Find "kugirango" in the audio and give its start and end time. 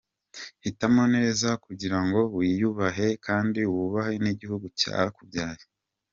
1.65-2.19